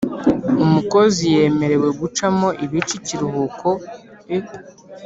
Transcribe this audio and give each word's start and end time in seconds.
Umukozi 0.63 1.23
yemerewqe 1.35 1.91
gucamo 2.01 2.47
ibice 2.65 2.93
ikiruhukoe 2.99 3.75